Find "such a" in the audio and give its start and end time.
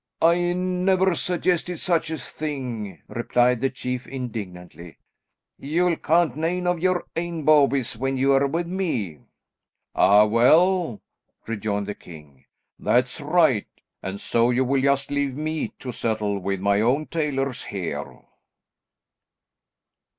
1.77-2.17